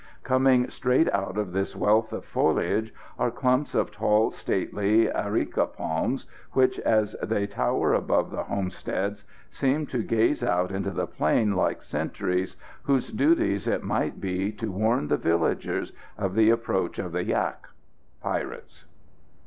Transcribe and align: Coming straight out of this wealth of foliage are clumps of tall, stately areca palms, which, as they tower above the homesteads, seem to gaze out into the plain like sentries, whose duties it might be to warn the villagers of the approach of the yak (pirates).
Coming 0.23 0.67
straight 0.67 1.07
out 1.13 1.37
of 1.37 1.51
this 1.51 1.75
wealth 1.75 2.11
of 2.11 2.25
foliage 2.25 2.91
are 3.19 3.29
clumps 3.29 3.75
of 3.75 3.91
tall, 3.91 4.31
stately 4.31 5.07
areca 5.13 5.67
palms, 5.67 6.25
which, 6.53 6.79
as 6.79 7.15
they 7.21 7.45
tower 7.45 7.93
above 7.93 8.31
the 8.31 8.45
homesteads, 8.45 9.25
seem 9.51 9.85
to 9.85 10.01
gaze 10.01 10.43
out 10.43 10.71
into 10.71 10.89
the 10.89 11.05
plain 11.05 11.55
like 11.55 11.83
sentries, 11.83 12.57
whose 12.81 13.11
duties 13.11 13.67
it 13.67 13.83
might 13.83 14.19
be 14.19 14.51
to 14.53 14.71
warn 14.71 15.07
the 15.07 15.17
villagers 15.17 15.93
of 16.17 16.33
the 16.33 16.49
approach 16.49 16.97
of 16.97 17.11
the 17.11 17.23
yak 17.23 17.67
(pirates). 18.23 18.85